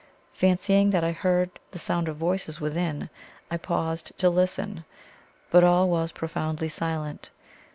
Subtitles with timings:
[0.33, 3.07] Fancying that I heard the sound of voices within,
[3.51, 4.83] I paused to listen.
[5.51, 7.29] But all was profoundly silent.